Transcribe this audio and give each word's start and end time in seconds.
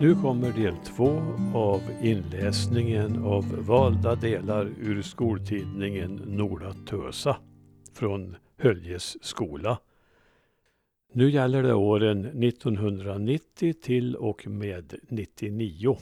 Nu 0.00 0.14
kommer 0.14 0.52
del 0.52 0.76
två 0.76 1.08
av 1.54 1.80
inläsningen 2.02 3.24
av 3.24 3.66
valda 3.66 4.14
delar 4.14 4.72
ur 4.80 5.02
skoltidningen 5.02 6.16
Norda 6.16 6.72
Tösa 6.72 7.36
från 7.92 8.36
Höljes 8.56 9.24
skola. 9.24 9.80
Nu 11.12 11.30
gäller 11.30 11.62
det 11.62 11.74
åren 11.74 12.24
1990 12.24 13.74
till 13.82 14.16
och 14.16 14.46
med 14.46 14.94
99. 15.08 15.96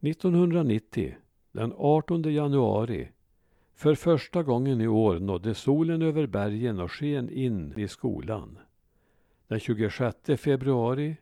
1990, 0.00 1.14
den 1.52 1.72
18 1.76 2.22
januari, 2.22 3.08
för 3.74 3.94
första 3.94 4.42
gången 4.42 4.80
i 4.80 4.88
år 4.88 5.18
nådde 5.18 5.54
solen 5.54 6.02
över 6.02 6.26
bergen 6.26 6.80
och 6.80 6.92
sken 6.92 7.30
in 7.30 7.74
i 7.76 7.88
skolan. 7.88 8.58
Den 9.50 9.60
26 9.60 10.36
februari 10.36 11.16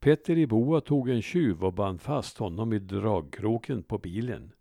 Petter 0.00 0.38
i 0.38 0.46
Boa 0.46 0.80
tog 0.80 1.10
en 1.10 1.22
tjuv 1.22 1.64
och 1.64 1.72
band 1.72 2.00
fast 2.00 2.38
honom 2.38 2.72
i 2.72 2.78
dragkroken 2.78 3.82
på 3.82 3.98
bilen. 3.98 4.52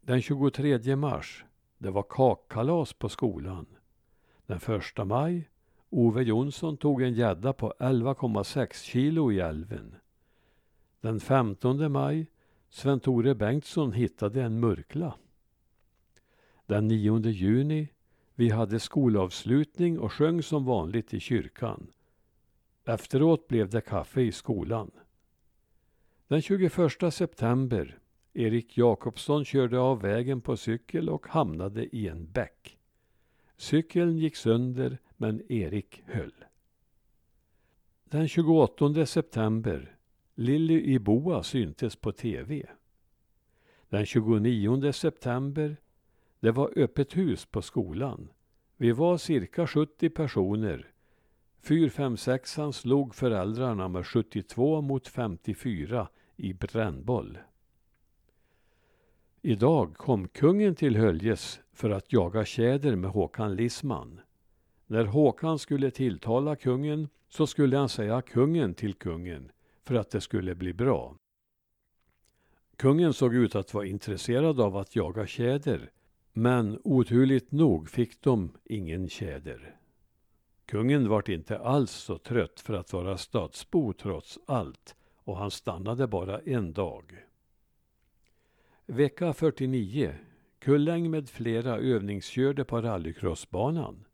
Den 0.00 0.22
23 0.22 0.96
mars, 0.96 1.44
det 1.78 1.90
var 1.90 2.02
kakkalas 2.02 2.92
på 2.92 3.08
skolan. 3.08 3.66
Den 4.46 4.56
1 4.56 5.06
maj, 5.06 5.48
Ove 5.90 6.22
Jonsson 6.22 6.76
tog 6.76 7.02
en 7.02 7.14
gädda 7.14 7.52
på 7.52 7.74
11,6 7.78 8.84
kilo 8.84 9.32
i 9.32 9.40
älven. 9.40 9.94
Den 11.00 11.20
15 11.20 11.92
maj, 11.92 12.26
Sven-Tore 12.70 13.34
Bengtsson 13.34 13.92
hittade 13.92 14.42
en 14.42 14.60
murkla. 14.60 15.14
Den 16.66 16.88
9 16.88 17.18
juni, 17.18 17.88
vi 18.34 18.50
hade 18.50 18.80
skolavslutning 18.80 19.98
och 19.98 20.12
sjöng 20.12 20.42
som 20.42 20.64
vanligt 20.64 21.14
i 21.14 21.20
kyrkan. 21.20 21.86
Efteråt 22.88 23.48
blev 23.48 23.68
det 23.68 23.80
kaffe 23.80 24.22
i 24.22 24.32
skolan. 24.32 24.90
Den 26.28 26.42
21 26.42 27.14
september 27.14 27.98
Erik 28.32 28.78
Jakobsson 28.78 29.44
körde 29.44 29.78
av 29.78 30.00
vägen 30.02 30.40
på 30.40 30.56
cykel 30.56 31.08
och 31.08 31.26
hamnade 31.26 31.96
i 31.96 32.08
en 32.08 32.32
bäck. 32.32 32.78
Cykeln 33.56 34.18
gick 34.18 34.36
sönder 34.36 34.98
men 35.16 35.52
Erik 35.52 36.02
höll. 36.06 36.34
Den 38.04 38.28
28 38.28 39.06
september 39.06 39.96
Lilly 40.34 40.82
i 40.82 40.98
Boa 40.98 41.42
syntes 41.42 41.96
på 41.96 42.12
tv. 42.12 42.66
Den 43.88 44.06
29 44.06 44.92
september 44.92 45.76
det 46.40 46.50
var 46.50 46.72
öppet 46.76 47.16
hus 47.16 47.46
på 47.46 47.62
skolan. 47.62 48.28
Vi 48.76 48.92
var 48.92 49.16
cirka 49.16 49.66
70 49.66 50.10
personer 50.10 50.92
456an 51.68 52.72
slog 52.72 53.14
föräldrarna 53.14 53.88
med 53.88 54.06
72 54.06 54.80
mot 54.80 55.08
54 55.08 56.08
i 56.36 56.52
brännboll. 56.52 57.38
Idag 59.42 59.94
kom 59.96 60.28
kungen 60.28 60.74
till 60.74 60.96
Höljes 60.96 61.60
för 61.72 61.90
att 61.90 62.12
jaga 62.12 62.44
tjäder 62.44 62.96
med 62.96 63.10
Håkan 63.10 63.56
Lissman. 63.56 64.20
När 64.86 65.04
Håkan 65.04 65.58
skulle 65.58 65.90
tilltala 65.90 66.56
kungen 66.56 67.08
så 67.28 67.46
skulle 67.46 67.76
han 67.76 67.88
säga 67.88 68.22
kungen 68.22 68.74
till 68.74 68.94
kungen 68.94 69.52
för 69.84 69.94
att 69.94 70.10
det 70.10 70.20
skulle 70.20 70.54
bli 70.54 70.72
bra. 70.72 71.16
Kungen 72.76 73.12
såg 73.12 73.34
ut 73.34 73.54
att 73.54 73.74
vara 73.74 73.86
intresserad 73.86 74.60
av 74.60 74.76
att 74.76 74.96
jaga 74.96 75.26
tjäder 75.26 75.90
men 76.32 76.80
oturligt 76.84 77.52
nog 77.52 77.90
fick 77.90 78.22
de 78.22 78.52
ingen 78.64 79.08
tjäder. 79.08 79.77
Kungen 80.68 81.08
vart 81.08 81.28
inte 81.28 81.58
alls 81.58 81.90
så 81.90 82.18
trött 82.18 82.60
för 82.60 82.74
att 82.74 82.92
vara 82.92 83.18
stadsbo 83.18 83.92
trots 83.92 84.38
allt 84.46 84.96
och 85.14 85.36
han 85.36 85.50
stannade 85.50 86.06
bara 86.06 86.40
en 86.40 86.72
dag. 86.72 87.24
Vecka 88.86 89.32
49. 89.32 90.14
Kulläng 90.58 91.10
med 91.10 91.28
flera 91.28 91.78
övningskörde 91.78 92.64
på 92.64 92.80
rallycrossbanan. 92.80 94.04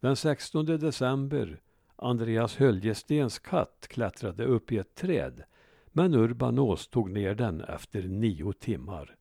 Den 0.00 0.16
16 0.16 0.66
december 0.66 1.60
Andreas 1.96 2.56
Höljestens 2.56 3.38
katt 3.38 3.86
klättrade 3.90 4.44
upp 4.44 4.72
i 4.72 4.78
ett 4.78 4.94
träd 4.94 5.42
men 5.86 6.14
Urban 6.14 6.58
Ås 6.58 6.88
tog 6.88 7.10
ner 7.10 7.34
den 7.34 7.60
efter 7.60 8.02
nio 8.02 8.52
timmar. 8.52 9.16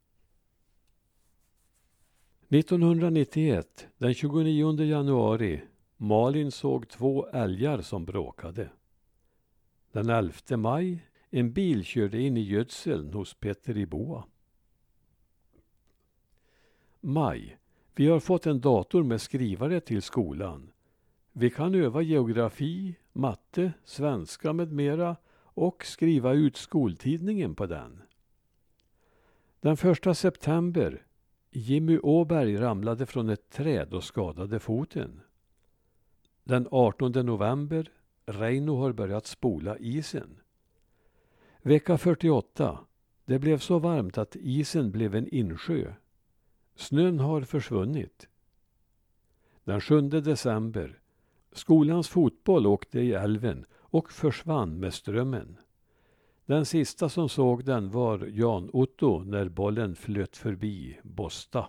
1991, 2.49 3.87
den 3.97 4.13
29 4.13 4.81
januari, 4.83 5.61
Malin 5.97 6.51
såg 6.51 6.87
två 6.89 7.27
älgar 7.27 7.81
som 7.81 8.05
bråkade. 8.05 8.69
Den 9.91 10.09
11 10.09 10.57
maj, 10.57 11.07
en 11.29 11.53
bil 11.53 11.83
körde 11.83 12.21
in 12.21 12.37
i 12.37 12.41
gödseln 12.41 13.13
hos 13.13 13.33
Petter 13.33 13.77
i 13.77 13.85
Boa. 13.85 14.23
Maj. 16.99 17.57
Vi 17.95 18.07
har 18.07 18.19
fått 18.19 18.45
en 18.45 18.61
dator 18.61 19.03
med 19.03 19.21
skrivare 19.21 19.79
till 19.79 20.01
skolan. 20.01 20.71
Vi 21.31 21.49
kan 21.49 21.75
öva 21.75 22.01
geografi, 22.01 22.95
matte, 23.13 23.73
svenska 23.83 24.53
med 24.53 24.71
mera 24.71 25.15
och 25.39 25.85
skriva 25.85 26.33
ut 26.33 26.57
skoltidningen 26.57 27.55
på 27.55 27.65
den. 27.65 28.01
Den 29.59 29.77
första 29.77 30.13
september 30.13 31.05
Jimmy 31.51 31.99
Åberg 31.99 32.57
ramlade 32.57 33.05
från 33.05 33.29
ett 33.29 33.49
träd 33.49 33.93
och 33.93 34.03
skadade 34.03 34.59
foten. 34.59 35.21
Den 36.47 36.67
18 36.71 37.11
november 37.11 37.91
Reino 38.25 38.75
har 38.75 38.91
börjat 38.91 39.27
spola 39.27 39.77
isen. 39.77 40.39
Vecka 41.61 41.97
48. 41.97 42.79
Det 43.25 43.39
blev 43.39 43.57
så 43.57 43.79
varmt 43.79 44.17
att 44.17 44.35
isen 44.35 44.91
blev 44.91 45.15
en 45.15 45.27
insjö. 45.27 45.93
Snön 46.75 47.19
har 47.19 47.41
försvunnit. 47.41 48.27
Den 49.63 49.81
7 49.81 50.01
december. 50.01 50.99
Skolans 51.51 52.07
fotboll 52.07 52.67
åkte 52.67 52.99
i 52.99 53.13
älven 53.13 53.65
och 53.73 54.11
försvann 54.11 54.79
med 54.79 54.93
strömmen. 54.93 55.57
Den 56.45 56.65
sista 56.65 57.09
som 57.09 57.29
såg 57.29 57.65
den 57.65 57.91
var 57.91 58.29
Jan 58.33 58.69
Otto 58.73 59.23
när 59.23 59.49
bollen 59.49 59.95
flöt 59.95 60.37
förbi 60.37 60.99
Bosta. 61.03 61.67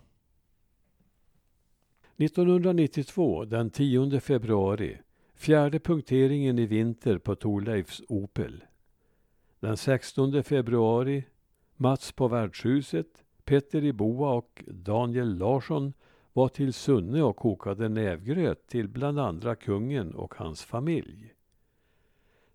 1992, 2.21 3.45
den 3.45 3.71
10 3.71 4.21
februari, 4.21 4.99
fjärde 5.35 5.79
punkteringen 5.79 6.59
i 6.59 6.67
vinter 6.67 7.19
på 7.19 7.35
Torleifs 7.35 8.03
Opel. 8.09 8.65
Den 9.61 9.77
16 9.77 10.43
februari, 10.43 11.25
Mats 11.77 12.13
på 12.13 12.29
värdshuset, 12.29 13.25
Petter 13.45 13.85
i 13.85 13.93
Boa 13.93 14.33
och 14.33 14.65
Daniel 14.67 15.39
Larsson 15.39 15.93
var 16.33 16.49
till 16.49 16.73
Sunne 16.73 17.23
och 17.23 17.37
kokade 17.37 17.89
nävgröt 17.89 18.67
till 18.67 18.89
bland 18.89 19.21
andra 19.21 19.55
kungen 19.55 20.15
och 20.15 20.35
hans 20.35 20.65
familj. 20.65 21.35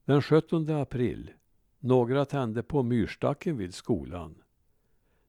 Den 0.06 0.22
17 0.22 0.70
april, 0.70 1.32
några 1.80 2.26
tände 2.26 2.64
på 2.64 2.84
myrstacken 2.84 3.58
vid 3.58 3.74
skolan. 3.74 4.36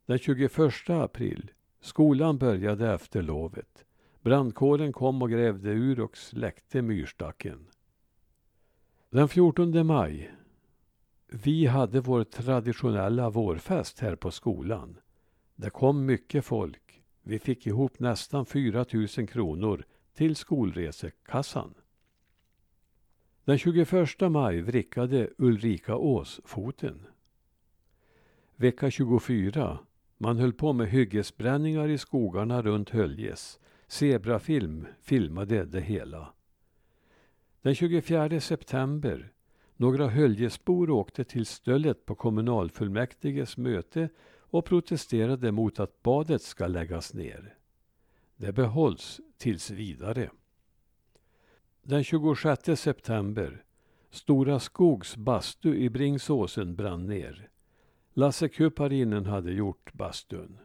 Den 0.06 0.18
21 0.18 0.58
april, 0.88 1.50
skolan 1.80 2.38
började 2.38 2.94
efter 2.94 3.22
lovet. 3.22 3.84
Brandkåren 4.24 4.92
kom 4.92 5.22
och 5.22 5.30
grävde 5.30 5.70
ur 5.70 6.00
och 6.00 6.16
släckte 6.16 6.82
myrstacken. 6.82 7.66
Den 9.10 9.28
14 9.28 9.86
maj. 9.86 10.30
Vi 11.26 11.66
hade 11.66 12.00
vår 12.00 12.24
traditionella 12.24 13.30
vårfest 13.30 13.98
här 14.00 14.16
på 14.16 14.30
skolan. 14.30 14.96
Det 15.56 15.70
kom 15.70 16.06
mycket 16.06 16.44
folk. 16.44 17.02
Vi 17.22 17.38
fick 17.38 17.66
ihop 17.66 17.98
nästan 17.98 18.46
4 18.46 18.84
000 18.92 19.08
kronor 19.08 19.84
till 20.14 20.36
skolresekassan. 20.36 21.74
Den 23.44 23.58
21 23.58 24.20
maj 24.20 24.60
vrickade 24.60 25.28
Ulrika 25.38 25.96
Ås 25.96 26.40
foten. 26.44 27.06
Vecka 28.56 28.90
24. 28.90 29.78
Man 30.16 30.38
höll 30.38 30.52
på 30.52 30.72
med 30.72 30.88
hyggesbränningar 30.88 31.88
i 31.88 31.98
skogarna 31.98 32.62
runt 32.62 32.90
Höljes. 32.90 33.60
Zebrafilm 33.94 34.86
filmade 35.02 35.64
det 35.64 35.80
hela. 35.80 36.32
Den 37.62 37.74
24 37.74 38.40
september 38.40 39.32
några 39.76 40.08
Höljesbor 40.08 40.90
åkte 40.90 41.24
till 41.24 41.46
Stöllet 41.46 42.06
på 42.06 42.14
kommunalfullmäktiges 42.14 43.56
möte 43.56 44.08
och 44.38 44.64
protesterade 44.64 45.52
mot 45.52 45.80
att 45.80 46.02
badet 46.02 46.42
ska 46.42 46.66
läggas 46.66 47.14
ner. 47.14 47.54
Det 48.36 48.52
behålls 48.52 49.20
tills 49.36 49.70
vidare. 49.70 50.30
Den 51.82 52.04
26 52.04 52.80
september 52.80 53.64
Stora 54.10 54.60
Skogs 54.60 55.16
bastu 55.16 55.76
i 55.76 55.90
Bringsåsen 55.90 56.74
brann 56.74 57.06
ner. 57.06 57.48
Lasse 58.12 58.48
Kuparinen 58.48 59.26
hade 59.26 59.52
gjort 59.52 59.92
bastun. 59.92 60.58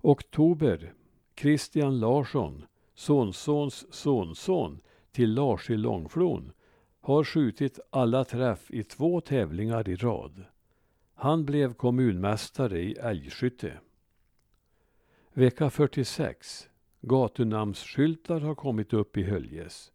Oktober 0.00 0.94
Christian 1.36 2.00
Larsson, 2.00 2.64
sonsons 2.94 3.86
sonson 3.94 4.80
till 5.12 5.34
Lars 5.34 5.70
i 5.70 5.76
Långflon, 5.76 6.52
har 7.00 7.24
skjutit 7.24 7.78
alla 7.90 8.24
träff 8.24 8.70
i 8.70 8.82
två 8.82 9.20
tävlingar 9.20 9.88
i 9.88 9.96
rad. 9.96 10.44
Han 11.14 11.44
blev 11.44 11.74
kommunmästare 11.74 12.80
i 12.80 12.92
älgskytte. 12.92 13.80
Vecka 15.32 15.70
46. 15.70 16.68
Gatunamnsskyltar 17.00 18.40
har 18.40 18.54
kommit 18.54 18.92
upp 18.92 19.16
i 19.16 19.22
Höljes. 19.22 19.92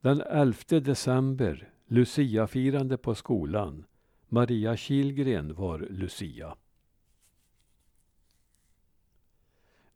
Den 0.00 0.20
11 0.20 0.54
december, 0.68 1.72
Luciafirande 1.86 2.96
på 2.96 3.14
skolan. 3.14 3.84
Maria 4.28 4.76
Kilgren 4.76 5.54
var 5.54 5.78
Lucia. 5.90 6.56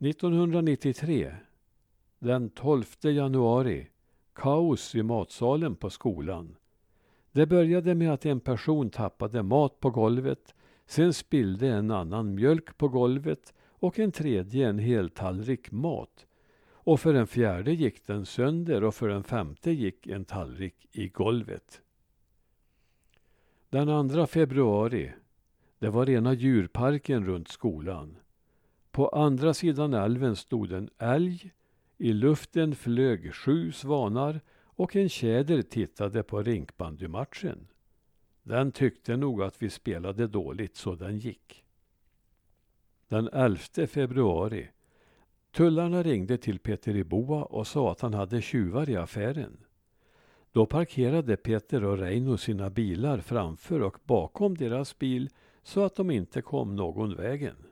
1993, 0.00 1.32
den 2.18 2.50
12 2.50 2.84
januari, 3.00 3.88
kaos 4.34 4.94
i 4.94 5.02
matsalen 5.02 5.76
på 5.76 5.90
skolan. 5.90 6.56
Det 7.32 7.46
började 7.46 7.94
med 7.94 8.12
att 8.12 8.26
en 8.26 8.40
person 8.40 8.90
tappade 8.90 9.42
mat 9.42 9.80
på 9.80 9.90
golvet, 9.90 10.54
sen 10.86 11.14
spillde 11.14 11.68
en 11.68 11.90
annan 11.90 12.34
mjölk 12.34 12.78
på 12.78 12.88
golvet 12.88 13.54
och 13.70 13.98
en 13.98 14.12
tredje 14.12 14.68
en 14.68 14.78
hel 14.78 15.10
tallrik 15.10 15.70
mat. 15.70 16.26
Och 16.70 17.00
för 17.00 17.14
en 17.14 17.26
fjärde 17.26 17.72
gick 17.72 18.06
den 18.06 18.26
sönder 18.26 18.84
och 18.84 18.94
för 18.94 19.08
en 19.08 19.24
femte 19.24 19.70
gick 19.70 20.06
en 20.06 20.24
tallrik 20.24 20.86
i 20.92 21.08
golvet. 21.08 21.80
Den 23.70 24.08
2 24.08 24.26
februari, 24.26 25.12
det 25.78 25.88
var 25.88 26.06
rena 26.06 26.32
djurparken 26.32 27.26
runt 27.26 27.48
skolan. 27.48 28.16
På 28.98 29.08
andra 29.08 29.54
sidan 29.54 29.94
älven 29.94 30.36
stod 30.36 30.72
en 30.72 30.90
älg, 30.98 31.52
i 31.98 32.12
luften 32.12 32.74
flög 32.74 33.34
sju 33.34 33.72
svanar 33.72 34.40
och 34.60 34.96
en 34.96 35.08
tjäder 35.08 35.62
tittade 35.62 36.22
på 36.22 36.42
rinkbandymatchen. 36.42 37.66
Den 38.42 38.72
tyckte 38.72 39.16
nog 39.16 39.42
att 39.42 39.62
vi 39.62 39.70
spelade 39.70 40.26
dåligt 40.26 40.76
så 40.76 40.94
den 40.94 41.18
gick. 41.18 41.64
Den 43.08 43.28
11 43.32 43.58
februari. 43.86 44.68
Tullarna 45.50 46.02
ringde 46.02 46.38
till 46.38 46.58
Peter 46.58 46.96
i 46.96 47.04
Boa 47.04 47.42
och 47.42 47.66
sa 47.66 47.92
att 47.92 48.00
han 48.00 48.14
hade 48.14 48.42
tjuvar 48.42 48.90
i 48.90 48.96
affären. 48.96 49.56
Då 50.52 50.66
parkerade 50.66 51.36
Peter 51.36 51.84
och 51.84 51.98
Reino 51.98 52.36
sina 52.36 52.70
bilar 52.70 53.18
framför 53.18 53.80
och 53.80 53.98
bakom 54.04 54.56
deras 54.56 54.98
bil 54.98 55.30
så 55.62 55.84
att 55.84 55.96
de 55.96 56.10
inte 56.10 56.42
kom 56.42 56.76
någon 56.76 57.16
vägen. 57.16 57.67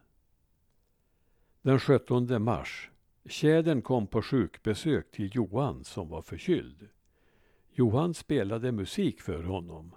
Den 1.66 1.78
17 1.78 2.42
mars. 2.42 2.90
Tjädern 3.24 3.82
kom 3.82 4.06
på 4.06 4.22
sjukbesök 4.22 5.10
till 5.10 5.30
Johan 5.34 5.84
som 5.84 6.08
var 6.08 6.22
förkyld. 6.22 6.88
Johan 7.72 8.14
spelade 8.14 8.72
musik 8.72 9.20
för 9.20 9.42
honom. 9.42 9.94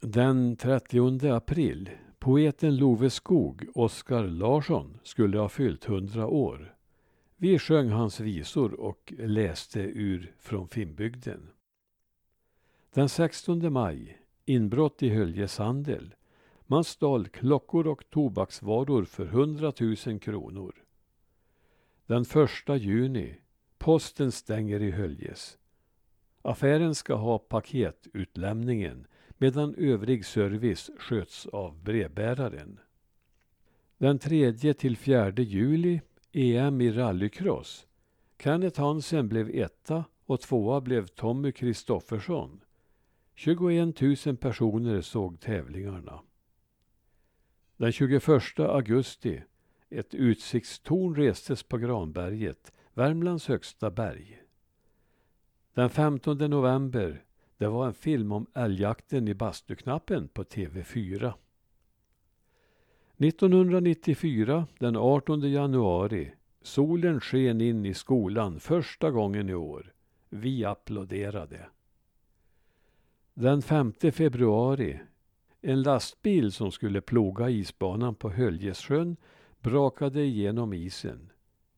Den 0.00 0.56
30 0.56 1.28
april. 1.28 1.90
Poeten 2.18 2.76
Love 2.76 3.10
Skog, 3.10 3.68
Oskar 3.74 4.24
Larsson, 4.24 4.98
skulle 5.02 5.38
ha 5.38 5.48
fyllt 5.48 5.84
hundra 5.84 6.26
år. 6.26 6.76
Vi 7.36 7.58
sjöng 7.58 7.90
hans 7.90 8.20
visor 8.20 8.80
och 8.80 9.12
läste 9.18 9.80
ur 9.80 10.34
från 10.38 10.68
Finnbygden. 10.68 11.48
Den 12.94 13.08
16 13.08 13.72
maj. 13.72 14.18
Inbrott 14.44 15.02
i 15.02 15.08
Höljes 15.08 15.58
handel. 15.58 16.14
Man 16.66 16.84
stal 16.84 17.28
klockor 17.28 17.86
och 17.86 18.10
tobaksvaror 18.10 19.04
för 19.04 19.26
100 19.26 19.72
000 20.06 20.18
kronor. 20.20 20.74
Den 22.06 22.22
1 22.22 22.82
juni. 22.82 23.38
Posten 23.78 24.32
stänger 24.32 24.82
i 24.82 24.90
Höljes. 24.90 25.58
Affären 26.42 26.94
ska 26.94 27.14
ha 27.14 27.38
paketutlämningen 27.38 29.06
medan 29.28 29.74
övrig 29.74 30.24
service 30.26 30.90
sköts 30.98 31.46
av 31.46 31.82
brevbäraren. 31.82 32.80
Den 33.98 34.18
3 34.18 34.74
till 34.74 34.96
4 34.96 35.30
juli 35.30 36.00
EM 36.32 36.80
i 36.80 36.90
rallycross. 36.90 37.86
Kenneth 38.42 38.80
Hansen 38.80 39.28
blev 39.28 39.50
etta 39.50 40.04
och 40.26 40.40
tvåa 40.40 40.80
blev 40.80 41.06
Tommy 41.06 41.52
Kristoffersson. 41.52 42.60
21 43.34 44.00
000 44.26 44.36
personer 44.36 45.00
såg 45.00 45.40
tävlingarna. 45.40 46.20
Den 47.76 47.92
21 47.92 48.58
augusti. 48.58 49.42
Ett 49.90 50.14
utsiktstorn 50.14 51.14
restes 51.14 51.62
på 51.62 51.78
Granberget, 51.78 52.72
Värmlands 52.94 53.48
högsta 53.48 53.90
berg. 53.90 54.42
Den 55.74 55.90
15 55.90 56.38
november. 56.38 57.24
Det 57.56 57.68
var 57.68 57.86
en 57.86 57.94
film 57.94 58.32
om 58.32 58.46
älgjakten 58.54 59.28
i 59.28 59.34
Bastuknappen 59.34 60.28
på 60.28 60.44
TV4. 60.44 61.32
1994, 63.16 64.66
den 64.78 64.96
18 64.96 65.40
januari. 65.40 66.32
Solen 66.62 67.20
sken 67.20 67.60
in 67.60 67.86
i 67.86 67.94
skolan 67.94 68.60
första 68.60 69.10
gången 69.10 69.48
i 69.48 69.54
år. 69.54 69.92
Vi 70.28 70.64
applåderade. 70.64 71.66
Den 73.34 73.62
5 73.62 73.92
februari. 73.92 75.00
En 75.64 75.82
lastbil 75.82 76.52
som 76.52 76.72
skulle 76.72 77.00
ploga 77.00 77.50
isbanan 77.50 78.14
på 78.14 78.30
Höljesjön 78.30 79.16
brakade 79.60 80.24
igenom 80.24 80.72
isen. 80.72 81.32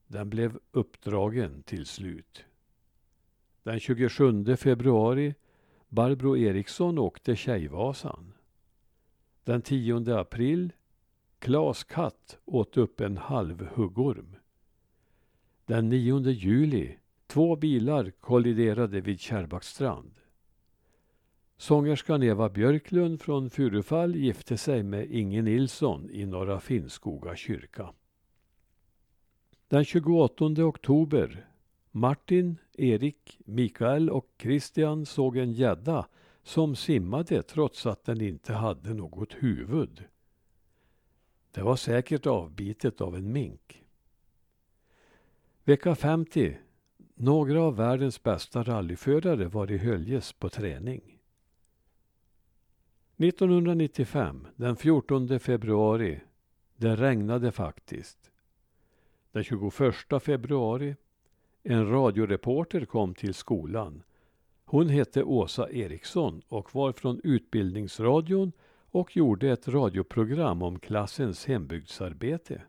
Den 0.06 0.30
blev 0.30 0.58
uppdragen 0.70 1.62
till 1.62 1.86
slut. 1.86 2.44
Den 3.62 3.80
27 3.80 4.56
februari. 4.56 5.34
Barbro 5.88 6.36
Eriksson 6.36 6.98
åkte 6.98 7.36
Tjejvasan. 7.36 8.32
Den 9.44 9.62
10 9.62 10.14
april. 10.18 10.72
Klas 11.38 11.84
katt 11.84 12.38
åt 12.44 12.76
upp 12.76 13.00
en 13.00 13.16
halv 13.16 13.66
huggorm. 13.74 14.36
Den 15.66 15.88
9 15.88 16.30
juli. 16.30 16.98
Två 17.26 17.56
bilar 17.56 18.10
kolliderade 18.10 19.00
vid 19.00 19.20
Kärrbackstrand. 19.20 20.23
Sångerskan 21.56 22.22
Eva 22.22 22.48
Björklund 22.48 23.22
från 23.22 23.50
Furufall 23.50 24.16
gifte 24.16 24.56
sig 24.56 24.82
med 24.82 25.10
Inge 25.10 25.42
Nilsson 25.42 26.10
i 26.10 26.26
Norra 26.26 26.60
Finnskoga 26.60 27.36
kyrka. 27.36 27.92
Den 29.68 29.84
28 29.84 30.44
oktober 30.44 31.48
Martin, 31.90 32.58
Erik, 32.72 33.38
Mikael 33.44 34.10
och 34.10 34.26
Christian 34.38 35.06
såg 35.06 35.36
en 35.36 35.52
gädda 35.52 36.06
som 36.42 36.76
simmade 36.76 37.42
trots 37.42 37.86
att 37.86 38.04
den 38.04 38.20
inte 38.20 38.52
hade 38.52 38.94
något 38.94 39.32
huvud. 39.32 40.04
Det 41.50 41.62
var 41.62 41.76
säkert 41.76 42.26
avbitet 42.26 43.00
av 43.00 43.16
en 43.16 43.32
mink. 43.32 43.84
Vecka 45.64 45.94
50. 45.94 46.56
Några 47.14 47.62
av 47.62 47.76
världens 47.76 48.22
bästa 48.22 48.62
rallyförare 48.62 49.48
var 49.48 49.70
i 49.70 49.78
Höljes 49.78 50.32
på 50.32 50.48
träning. 50.48 51.13
1995, 53.16 54.46
den 54.56 54.76
14 54.76 55.40
februari. 55.40 56.20
Det 56.76 56.96
regnade 56.96 57.52
faktiskt. 57.52 58.30
Den 59.32 59.44
21 59.44 60.22
februari. 60.22 60.96
En 61.62 61.90
radioreporter 61.90 62.84
kom 62.84 63.14
till 63.14 63.34
skolan. 63.34 64.02
Hon 64.64 64.88
hette 64.88 65.22
Åsa 65.22 65.70
Eriksson 65.70 66.42
och 66.48 66.74
var 66.74 66.92
från 66.92 67.20
Utbildningsradion 67.24 68.52
och 68.90 69.16
gjorde 69.16 69.50
ett 69.50 69.68
radioprogram 69.68 70.62
om 70.62 70.78
klassens 70.78 71.46
hembygdsarbete. 71.46 72.62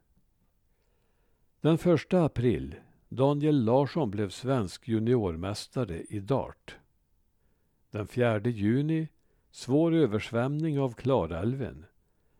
Den 1.62 1.76
1 1.76 2.14
april. 2.14 2.76
Daniel 3.10 3.64
Larsson 3.64 4.12
blev 4.12 4.30
svensk 4.30 4.88
juniormästare 4.88 6.02
i 6.10 6.20
dart. 6.20 6.76
Den 7.92 8.08
4 8.08 8.40
juni 8.40 9.08
Svår 9.56 9.94
översvämning 9.94 10.80
av 10.80 10.94
Klarälven. 10.94 11.86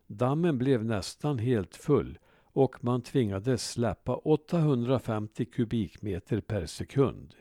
Dammen 0.06 0.58
blev 0.58 0.84
nästan 0.84 1.38
helt 1.38 1.76
full 1.76 2.18
och 2.42 2.84
man 2.84 3.02
tvingades 3.02 3.70
släppa 3.70 4.16
850 4.16 5.44
kubikmeter 5.44 6.40
per 6.40 6.66
sekund. 6.66 7.34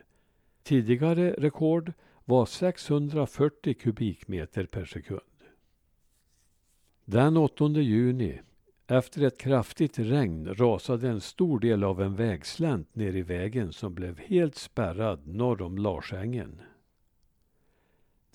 Tidigare 0.63 1.31
rekord 1.37 1.93
var 2.25 2.45
640 2.45 3.73
kubikmeter 3.73 4.65
per 4.65 4.85
sekund. 4.85 5.43
Den 7.05 7.37
8 7.37 7.67
juni, 7.67 8.41
efter 8.87 9.21
ett 9.21 9.37
kraftigt 9.37 9.99
regn, 9.99 10.55
rasade 10.55 11.09
en 11.09 11.21
stor 11.21 11.59
del 11.59 11.83
av 11.83 12.01
en 12.01 12.15
vägslänt 12.15 12.95
ner 12.95 13.15
i 13.15 13.21
vägen 13.21 13.73
som 13.73 13.93
blev 13.93 14.19
helt 14.19 14.55
spärrad 14.55 15.27
norr 15.27 15.61
om 15.61 15.77
Larsängen. 15.77 16.61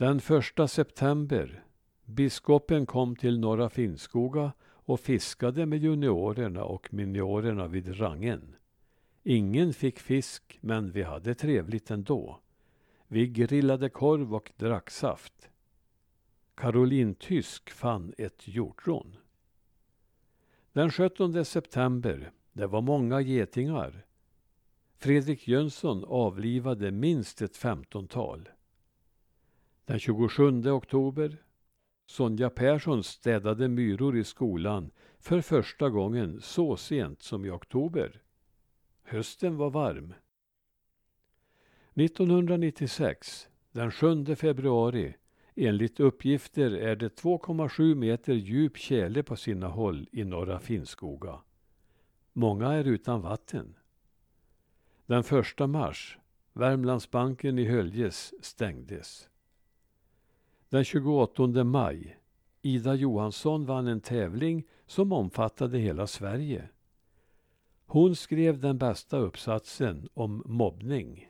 Den 0.01 0.21
första 0.21 0.69
september. 0.69 1.65
Biskopen 2.05 2.87
kom 2.87 3.17
till 3.17 3.39
Norra 3.39 3.71
Finnskoga 3.71 4.53
och 4.63 5.01
fiskade 5.01 5.67
med 5.67 5.79
juniorerna 5.83 6.65
och 6.65 6.95
miniorerna 6.95 7.67
vid 7.67 8.01
Rangen. 8.01 8.57
Ingen 9.23 9.75
fick 9.75 9.99
fisk, 9.99 10.59
men 10.61 10.93
vi 10.93 11.03
hade 11.03 11.35
trevligt 11.35 11.91
ändå. 11.91 12.41
Vi 13.09 13.29
grillade 13.29 13.89
korv 13.89 14.35
och 14.35 14.53
drack 14.57 14.91
saft. 14.91 15.51
Caroline 16.55 17.15
Tysk 17.15 17.71
fann 17.71 18.15
ett 18.19 18.49
hjortron. 18.49 19.17
Den 20.73 20.91
17 20.91 21.45
september, 21.45 22.33
det 22.53 22.67
var 22.67 22.81
många 22.81 23.21
getingar. 23.21 24.07
Fredrik 24.97 25.49
Jönsson 25.49 26.05
avlivade 26.05 26.91
minst 26.91 27.43
ett 27.43 27.57
femtontal. 27.57 28.49
Den 29.91 29.99
27 29.99 30.71
oktober, 30.71 31.37
Sonja 32.07 32.51
Persson 32.51 33.05
städade 33.05 33.69
myror 33.69 34.17
i 34.17 34.25
skolan 34.25 34.91
för 35.19 35.41
första 35.41 35.89
gången 35.89 36.41
så 36.41 36.77
sent 36.77 37.23
som 37.23 37.45
i 37.45 37.51
oktober. 37.51 38.23
Hösten 39.03 39.57
var 39.57 39.71
varm. 39.71 40.15
1996, 41.95 43.49
den 43.73 43.91
7 43.91 44.37
februari, 44.37 45.15
enligt 45.55 46.01
uppgifter 46.01 46.71
är 46.71 46.97
det 46.97 47.21
2,7 47.21 47.95
meter 47.95 48.35
djup 48.35 48.77
tjäle 48.77 49.23
på 49.23 49.37
sina 49.37 49.69
håll 49.69 50.09
i 50.13 50.25
norra 50.25 50.61
Finnskoga. 50.61 51.41
Många 52.33 52.73
är 52.73 52.85
utan 52.85 53.21
vatten. 53.21 53.77
Den 55.07 55.25
1 55.61 55.71
mars, 55.71 56.19
Värmlandsbanken 56.53 57.59
i 57.59 57.65
Höljes 57.65 58.35
stängdes. 58.41 59.30
Den 60.71 60.85
28 60.85 61.65
maj, 61.65 62.17
Ida 62.63 62.95
Johansson 62.95 63.67
vann 63.67 63.87
en 63.87 64.01
tävling 64.01 64.65
som 64.87 65.13
omfattade 65.13 65.79
hela 65.79 66.07
Sverige. 66.07 66.69
Hon 67.87 68.17
skrev 68.17 68.61
den 68.61 68.79
bästa 68.79 69.19
uppsatsen 69.19 70.09
om 70.15 70.43
mobbning. 70.47 71.29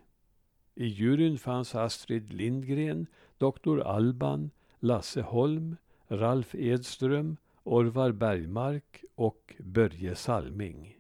I 0.75 0.87
juryn 0.87 1.39
fanns 1.39 1.75
Astrid 1.75 2.33
Lindgren, 2.33 3.07
Dr. 3.39 3.81
Alban, 3.81 4.51
Lasse 4.79 5.23
Holm, 5.23 5.77
Ralf 6.09 6.55
Edström, 6.55 7.37
Orvar 7.63 8.13
Bergmark 8.13 9.05
och 9.15 9.55
Börje 9.59 10.15
Salming. 10.15 10.97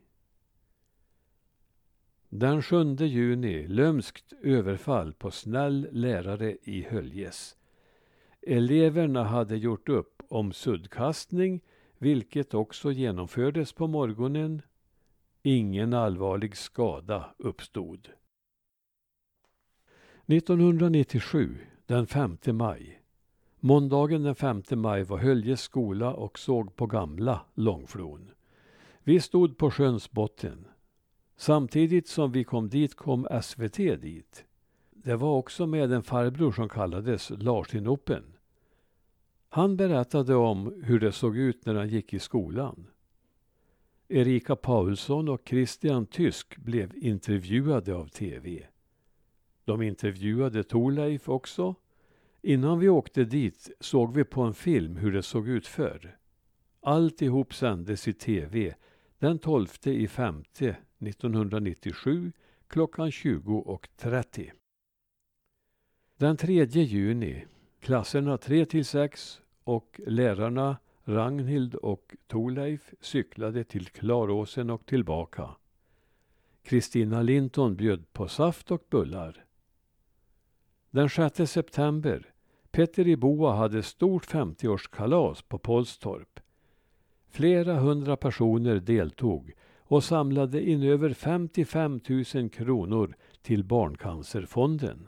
Den 2.29 2.63
7 2.63 2.95
juni 2.95 3.69
lömskt 3.69 4.33
överfall 4.43 5.13
på 5.13 5.31
snäll 5.31 5.89
lärare 5.93 6.57
i 6.63 6.83
Höljes. 6.83 7.57
Eleverna 8.43 9.25
hade 9.25 9.57
gjort 9.57 9.89
upp 9.89 10.23
om 10.29 10.53
suddkastning, 10.53 11.61
vilket 11.99 12.55
också 12.55 12.93
genomfördes 12.93 13.73
på 13.73 13.87
morgonen. 13.87 14.63
Ingen 15.43 15.95
allvarlig 15.95 16.57
skada 16.57 17.35
uppstod. 17.39 18.09
1997, 20.27 21.59
den 21.87 22.07
5 22.07 22.39
maj. 22.45 23.03
Måndagen 23.61 24.23
den 24.23 24.35
5 24.35 24.63
maj 24.71 25.03
var 25.03 25.19
Höljes 25.19 25.61
skola 25.61 26.15
och 26.15 26.39
såg 26.39 26.77
på 26.77 26.87
gamla 26.87 27.41
Långflon. 27.55 28.31
Vi 29.03 29.21
stod 29.21 29.59
på 29.59 29.71
sjöns 29.71 30.11
botten. 30.11 30.67
Samtidigt 31.37 32.09
som 32.09 32.33
vi 32.33 32.45
kom 32.45 32.69
dit 32.69 32.95
kom 32.95 33.27
SVT 33.43 33.77
dit. 33.77 34.45
Det 35.03 35.17
var 35.17 35.37
också 35.37 35.67
med 35.67 35.93
en 35.93 36.03
farbror 36.03 36.53
som 36.53 36.69
kallades 36.69 37.31
Larsinoppen. 37.31 38.25
Han 39.49 39.77
berättade 39.77 40.35
om 40.35 40.83
hur 40.85 41.01
det 41.01 41.13
såg 41.13 41.37
ut 41.37 41.67
när 41.67 41.75
han 41.75 41.89
gick 41.89 42.15
i 42.15 42.19
skolan. 42.19 42.87
Erika 44.09 44.57
Paulsson 44.57 45.29
och 45.29 45.43
Christian 45.45 46.07
Tysk 46.07 46.57
blev 46.57 46.97
intervjuade 46.97 47.95
av 47.95 48.07
TV. 48.07 48.67
De 49.65 49.83
intervjuade 49.83 50.65
Torleif 50.65 51.29
också. 51.29 51.75
Innan 52.43 52.79
vi 52.79 52.89
åkte 52.89 53.25
dit 53.25 53.71
såg 53.81 54.15
vi 54.15 54.25
på 54.25 54.43
en 54.43 54.55
film 54.55 54.97
hur 54.97 55.13
det 55.13 55.23
såg 55.23 55.49
ut 55.49 55.67
förr. 55.67 56.17
Alltihop 56.81 57.55
sändes 57.55 58.09
i 58.09 58.13
TV 58.13 58.75
den 59.19 59.39
12 59.39 59.67
i 59.85 60.09
femte 60.09 60.77
1997 60.99 62.33
klockan 62.69 63.11
20.30. 63.11 64.51
Den 66.21 66.37
3 66.37 66.65
juni, 66.65 67.45
klasserna 67.81 68.39
3 68.39 68.67
till 68.67 68.85
6 68.85 69.41
och 69.65 70.01
lärarna 70.07 70.77
Ragnhild 71.05 71.75
och 71.75 72.17
Torleif 72.27 72.95
cyklade 73.01 73.65
till 73.65 73.87
Klaråsen 73.87 74.71
och 74.71 74.87
tillbaka. 74.87 75.49
Kristina 76.63 77.23
Linton 77.23 77.77
bjöd 77.77 78.13
på 78.13 78.29
saft 78.29 78.71
och 78.71 78.87
bullar. 78.91 79.45
Den 80.91 81.09
6 81.09 81.51
september, 81.51 82.33
Petter 82.71 83.09
i 83.09 83.17
Boa 83.17 83.53
hade 83.53 83.83
stort 83.83 84.27
50-årskalas 84.27 85.45
på 85.49 85.59
Polstorp. 85.59 86.41
Flera 87.29 87.75
hundra 87.75 88.17
personer 88.17 88.77
deltog 88.77 89.53
och 89.79 90.05
samlade 90.05 90.71
in 90.71 90.83
över 90.83 91.13
55 91.13 92.01
000 92.35 92.51
kronor 92.51 93.17
till 93.43 93.65
Barncancerfonden. 93.65 95.07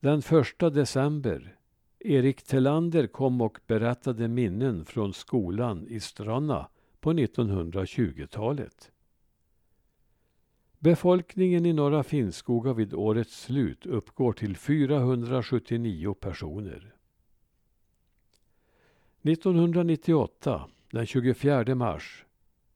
Den 0.00 0.22
första 0.22 0.70
december, 0.70 1.56
Erik 1.98 2.42
Tellander 2.42 3.06
kom 3.06 3.40
och 3.40 3.58
berättade 3.66 4.28
minnen 4.28 4.84
från 4.84 5.12
skolan 5.12 5.86
i 5.88 6.00
Stranna 6.00 6.68
på 7.00 7.12
1920-talet. 7.12 8.92
Befolkningen 10.78 11.66
i 11.66 11.72
norra 11.72 12.02
Finnskoga 12.02 12.72
vid 12.72 12.94
årets 12.94 13.42
slut 13.42 13.86
uppgår 13.86 14.32
till 14.32 14.56
479 14.56 16.14
personer. 16.14 16.94
1998, 19.22 20.68
den 20.90 21.06
24 21.06 21.74
mars, 21.74 22.24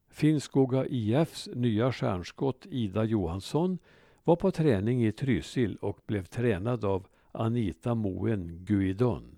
Finnskoga 0.08 0.86
IFs 0.86 1.48
nya 1.54 1.92
stjärnskott 1.92 2.66
Ida 2.70 3.04
Johansson 3.04 3.78
var 4.24 4.36
på 4.36 4.50
träning 4.50 5.04
i 5.04 5.12
Trysil 5.12 5.76
och 5.76 6.00
blev 6.06 6.24
tränad 6.24 6.84
av 6.84 7.06
Anita 7.32 7.94
Moen 7.94 8.64
Guidon. 8.64 9.36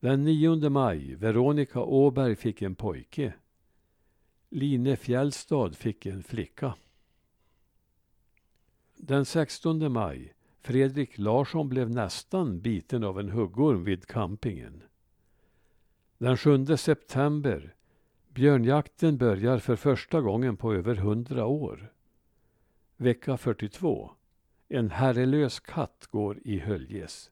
Den 0.00 0.24
9 0.24 0.70
maj, 0.70 1.14
Veronica 1.14 1.80
Åberg 1.80 2.36
fick 2.36 2.62
en 2.62 2.74
pojke. 2.74 3.34
Line 4.48 4.96
Fjällstad 4.96 5.76
fick 5.76 6.06
en 6.06 6.22
flicka. 6.22 6.74
Den 8.96 9.24
16 9.24 9.92
maj, 9.92 10.34
Fredrik 10.60 11.18
Larsson 11.18 11.68
blev 11.68 11.90
nästan 11.90 12.60
biten 12.60 13.04
av 13.04 13.20
en 13.20 13.28
huggorm 13.28 13.84
vid 13.84 14.06
campingen. 14.06 14.82
Den 16.18 16.36
7 16.36 16.66
september, 16.76 17.74
björnjakten 18.28 19.16
börjar 19.16 19.58
för 19.58 19.76
första 19.76 20.20
gången 20.20 20.56
på 20.56 20.74
över 20.74 20.94
hundra 20.94 21.46
år. 21.46 21.92
Vecka 22.98 23.36
42. 23.36 24.10
En 24.68 24.90
herrelös 24.90 25.60
katt 25.60 26.06
går 26.10 26.38
i 26.44 26.58
Höljes. 26.58 27.30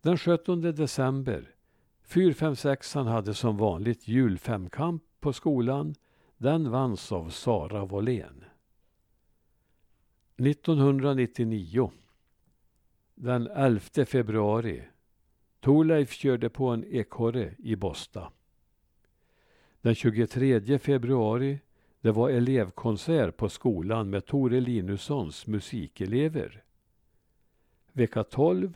Den 0.00 0.18
17 0.18 0.60
december. 0.60 1.54
456 2.02 2.94
hade 2.94 3.34
som 3.34 3.56
vanligt 3.56 4.08
julfemkamp 4.08 5.02
på 5.20 5.32
skolan. 5.32 5.94
Den 6.36 6.70
vanns 6.70 7.12
av 7.12 7.28
Sara 7.28 7.84
Wåhlén. 7.84 8.44
1999. 10.36 11.90
Den 13.14 13.46
11 13.46 14.04
februari. 14.06 14.82
Torleif 15.60 16.12
körde 16.12 16.50
på 16.50 16.68
en 16.68 16.84
ekorre 16.84 17.54
i 17.58 17.76
Bosta. 17.76 18.32
Den 19.80 19.94
23 19.94 20.78
februari 20.78 21.58
det 22.04 22.12
var 22.12 22.30
elevkonsert 22.30 23.36
på 23.36 23.48
skolan 23.48 24.10
med 24.10 24.26
Tore 24.26 24.60
Linussons 24.60 25.46
musikelever. 25.46 26.64
Vecka 27.92 28.24
12. 28.24 28.74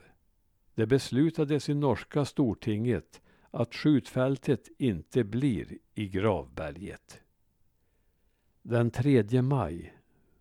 Det 0.75 0.87
beslutades 0.87 1.69
i 1.69 1.75
norska 1.75 2.25
stortinget 2.25 3.21
att 3.51 3.75
skjutfältet 3.75 4.69
inte 4.79 5.25
blir 5.25 5.79
i 5.95 6.09
Gravberget. 6.09 7.21
Den 8.63 8.91
3 8.91 9.43
maj. 9.43 9.95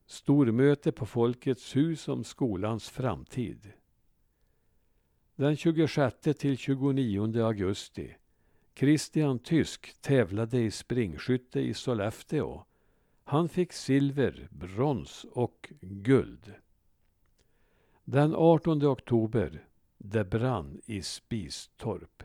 Stormöte 0.06 0.91
på 0.91 1.06
Folkets 1.06 1.75
hus 1.75 2.08
om 2.08 2.24
skolans 2.24 2.89
framtid. 2.89 3.72
Den 5.36 5.56
26 5.58 6.15
till 6.38 6.58
29 6.58 7.44
augusti. 7.44 8.15
Christian 8.75 9.39
Tysk 9.39 10.01
tävlade 10.01 10.60
i 10.60 10.72
springskytte 10.72 11.60
i 11.60 11.74
Sollefteå 11.74 12.63
han 13.29 13.50
fick 13.50 13.74
silver, 13.74 14.48
brons 14.51 15.25
och 15.31 15.74
guld. 15.81 16.53
Den 18.03 18.36
18 18.36 18.86
oktober, 18.86 19.65
det 19.98 20.24
brann 20.24 20.81
i 20.86 21.01
Spistorp. 21.01 22.24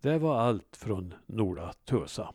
Det 0.00 0.18
var 0.18 0.38
allt 0.38 0.76
från 0.76 1.14
Nora 1.26 1.72
Tösa. 1.72 2.34